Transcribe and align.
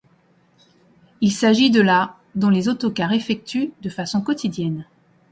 Il 1.21 1.31
s'agit 1.31 1.69
de 1.69 1.79
la 1.79 2.17
dont 2.33 2.49
les 2.49 2.69
autocars 2.69 3.13
effectuent 3.13 3.71
de 3.83 3.89
façon 3.91 4.19
quotidienne. 4.21 4.87